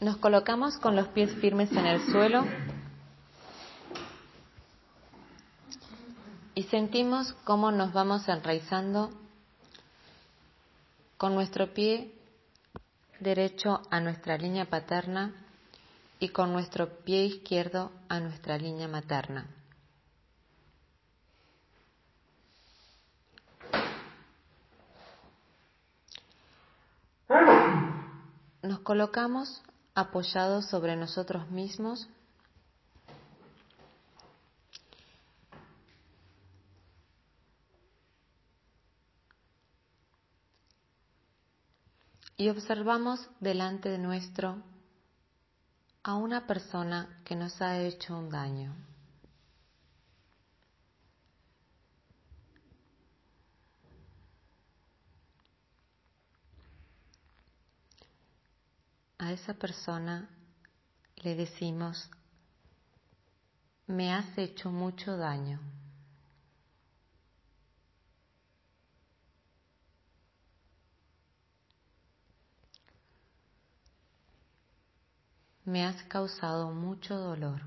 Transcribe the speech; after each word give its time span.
nos 0.00 0.16
colocamos 0.18 0.76
con 0.78 0.96
los 0.96 1.08
pies 1.08 1.32
firmes 1.40 1.70
en 1.72 1.86
el 1.86 2.00
suelo 2.10 2.44
y 6.54 6.62
sentimos 6.64 7.32
cómo 7.44 7.70
nos 7.70 7.92
vamos 7.92 8.28
enraizando 8.28 9.10
con 11.16 11.34
nuestro 11.34 11.72
pie 11.74 12.12
derecho 13.20 13.82
a 13.90 14.00
nuestra 14.00 14.36
línea 14.36 14.64
paterna 14.64 15.32
y 16.20 16.28
con 16.30 16.52
nuestro 16.52 16.88
pie 17.04 17.24
izquierdo 17.26 17.92
a 18.08 18.20
nuestra 18.20 18.58
línea 18.58 18.88
materna. 18.88 19.46
Nos 28.62 28.80
colocamos 28.80 29.62
apoyados 29.94 30.66
sobre 30.66 30.96
nosotros 30.96 31.48
mismos. 31.50 32.08
Y 42.36 42.48
observamos 42.48 43.28
delante 43.40 43.88
de 43.88 43.98
nuestro 43.98 44.62
a 46.04 46.14
una 46.14 46.46
persona 46.46 47.20
que 47.24 47.34
nos 47.34 47.60
ha 47.60 47.78
hecho 47.80 48.16
un 48.16 48.30
daño. 48.30 48.74
A 59.28 59.32
esa 59.32 59.52
persona 59.52 60.26
le 61.16 61.34
decimos, 61.34 62.08
me 63.86 64.10
has 64.10 64.38
hecho 64.38 64.70
mucho 64.70 65.18
daño. 65.18 65.60
Me 75.66 75.84
has 75.84 76.02
causado 76.04 76.70
mucho 76.70 77.14
dolor. 77.14 77.60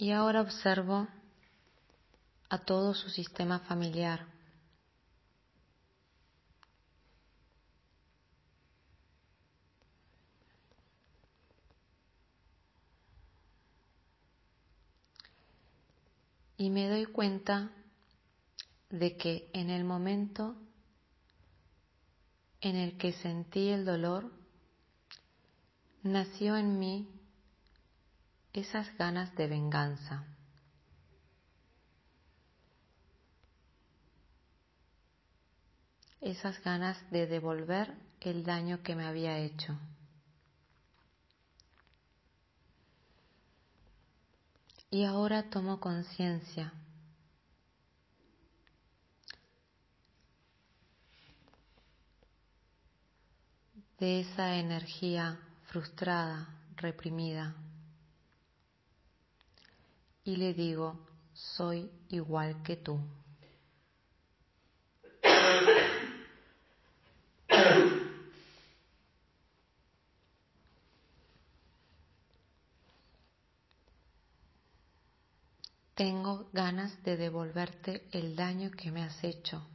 Y 0.00 0.12
ahora 0.12 0.42
observo 0.42 1.08
a 2.48 2.58
todo 2.58 2.94
su 2.94 3.10
sistema 3.10 3.58
familiar. 3.58 4.26
Y 16.56 16.70
me 16.70 16.88
doy 16.88 17.06
cuenta 17.06 17.72
de 18.90 19.16
que 19.16 19.50
en 19.52 19.68
el 19.68 19.82
momento 19.82 20.54
en 22.60 22.76
el 22.76 22.96
que 22.98 23.14
sentí 23.14 23.68
el 23.70 23.84
dolor, 23.84 24.32
nació 26.04 26.56
en 26.56 26.78
mí 26.78 27.17
esas 28.58 28.92
ganas 28.96 29.34
de 29.36 29.46
venganza. 29.46 30.24
Esas 36.20 36.60
ganas 36.64 36.98
de 37.12 37.28
devolver 37.28 37.94
el 38.20 38.44
daño 38.44 38.82
que 38.82 38.96
me 38.96 39.06
había 39.06 39.38
hecho. 39.38 39.78
Y 44.90 45.04
ahora 45.04 45.48
tomo 45.50 45.78
conciencia 45.78 46.72
de 54.00 54.20
esa 54.20 54.56
energía 54.56 55.38
frustrada, 55.70 56.48
reprimida 56.76 57.54
y 60.28 60.36
le 60.36 60.52
digo, 60.52 60.94
soy 61.32 61.90
igual 62.10 62.62
que 62.62 62.76
tú. 62.76 63.00
Tengo 75.94 76.50
ganas 76.52 77.02
de 77.04 77.16
devolverte 77.16 78.06
el 78.12 78.36
daño 78.36 78.70
que 78.72 78.90
me 78.90 79.04
has 79.04 79.24
hecho, 79.24 79.66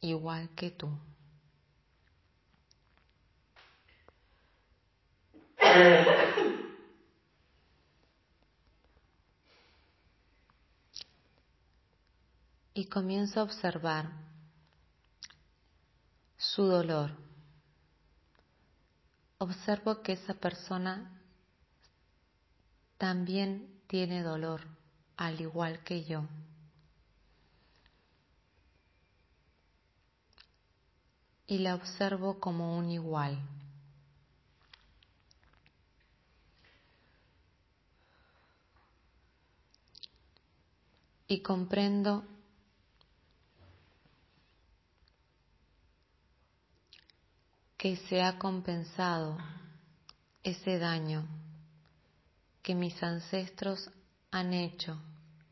igual 0.00 0.50
que 0.56 0.72
tú. 0.72 0.90
y 12.78 12.84
comienzo 12.84 13.40
a 13.40 13.42
observar 13.42 14.08
su 16.36 16.62
dolor. 16.62 17.10
Observo 19.38 20.00
que 20.00 20.12
esa 20.12 20.34
persona 20.34 21.20
también 22.96 23.82
tiene 23.88 24.22
dolor, 24.22 24.60
al 25.16 25.40
igual 25.40 25.82
que 25.82 26.04
yo. 26.04 26.24
Y 31.48 31.58
la 31.58 31.74
observo 31.74 32.38
como 32.38 32.78
un 32.78 32.92
igual. 32.92 33.40
Y 41.26 41.40
comprendo 41.40 42.24
que 47.78 47.96
se 48.08 48.20
ha 48.20 48.38
compensado 48.38 49.38
ese 50.42 50.78
daño 50.78 51.26
que 52.62 52.74
mis 52.74 53.00
ancestros 53.02 53.88
han 54.32 54.52
hecho 54.52 55.00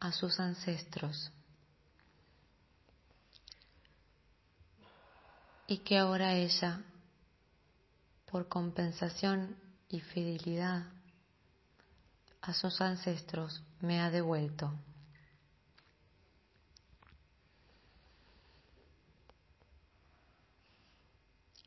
a 0.00 0.10
sus 0.10 0.40
ancestros 0.40 1.30
y 5.66 5.78
que 5.78 5.98
ahora 5.98 6.34
ella, 6.34 6.82
por 8.30 8.48
compensación 8.48 9.56
y 9.88 10.00
fidelidad 10.00 10.86
a 12.40 12.52
sus 12.54 12.80
ancestros, 12.80 13.62
me 13.80 14.00
ha 14.00 14.10
devuelto. 14.10 14.72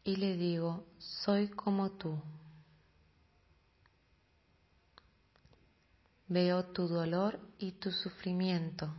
Y 0.07 0.15
le 0.15 0.37
digo, 0.37 0.85
soy 0.99 1.49
como 1.49 1.91
tú. 1.91 2.17
Veo 6.29 6.63
tu 6.63 6.87
dolor 6.87 7.37
y 7.59 7.73
tu 7.73 7.91
sufrimiento. 7.91 8.89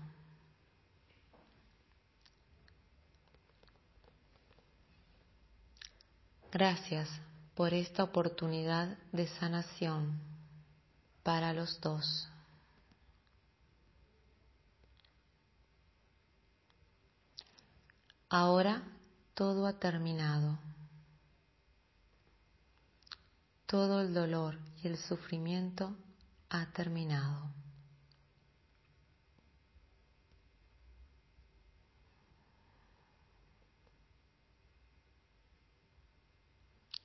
Gracias 6.52 7.08
por 7.54 7.72
esta 7.72 8.04
oportunidad 8.04 8.98
de 9.10 9.28
sanación 9.28 10.20
para 11.22 11.54
los 11.54 11.80
dos. 11.80 12.28
Ahora 18.28 18.82
todo 19.32 19.66
ha 19.66 19.72
terminado. 19.78 20.67
Todo 23.68 24.00
el 24.00 24.14
dolor 24.14 24.58
y 24.82 24.88
el 24.88 24.96
sufrimiento 24.96 25.94
ha 26.48 26.64
terminado. 26.72 27.50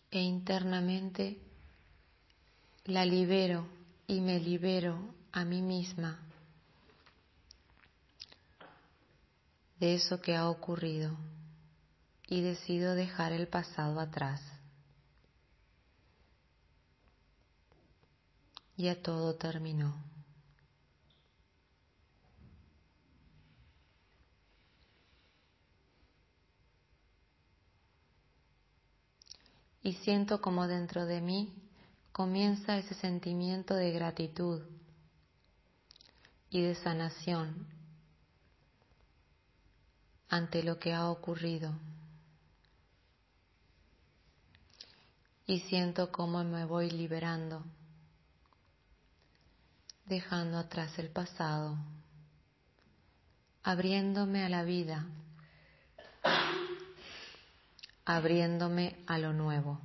E 0.10 0.21
internamente 0.21 1.38
la 2.86 3.04
libero 3.04 3.68
y 4.07 4.21
me 4.21 4.39
libero 4.39 5.00
a 5.33 5.44
mí 5.44 5.62
misma 5.62 6.18
de 9.81 9.95
eso 9.95 10.21
que 10.21 10.33
ha 10.33 10.50
ocurrido 10.50 11.13
y 12.30 12.39
decido 12.39 12.95
dejar 12.95 13.33
el 13.33 13.50
pasado 13.50 14.00
atrás. 14.00 14.39
Ya 18.75 19.01
todo 19.01 19.35
terminó. 19.35 19.93
Y 29.83 29.93
siento 29.93 30.41
como 30.41 30.65
dentro 30.67 31.05
de 31.05 31.19
mí 31.19 31.53
comienza 32.13 32.77
ese 32.77 32.93
sentimiento 32.95 33.75
de 33.75 33.91
gratitud 33.91 34.61
y 36.49 36.61
de 36.61 36.75
sanación 36.75 37.67
ante 40.29 40.63
lo 40.63 40.79
que 40.79 40.93
ha 40.93 41.09
ocurrido. 41.09 41.73
Y 45.45 45.59
siento 45.61 46.11
cómo 46.11 46.43
me 46.43 46.63
voy 46.63 46.89
liberando, 46.89 47.63
dejando 50.05 50.57
atrás 50.57 50.97
el 51.00 51.09
pasado, 51.09 51.77
abriéndome 53.63 54.44
a 54.44 54.50
la 54.50 54.63
vida, 54.63 55.05
abriéndome 58.05 58.97
a 59.07 59.17
lo 59.17 59.33
nuevo. 59.33 59.79